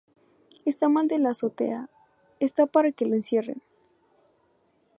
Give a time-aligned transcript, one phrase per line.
[0.65, 1.87] Está mal de la azotea.
[2.39, 3.61] Está para que lo encierren